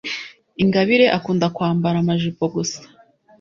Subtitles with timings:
[0.63, 2.81] ingabire akunda kwambara amajipo gusa